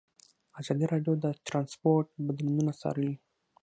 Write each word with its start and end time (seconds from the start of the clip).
ازادي 0.59 0.85
راډیو 0.93 1.13
د 1.23 1.25
ترانسپورټ 1.47 2.07
بدلونونه 2.25 2.71
څارلي. 2.81 3.15